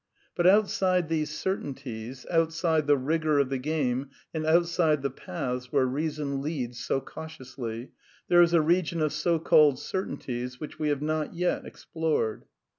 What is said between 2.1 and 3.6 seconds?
outside the rigour of the